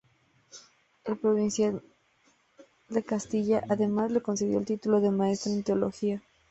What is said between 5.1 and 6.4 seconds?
maestro en Teología.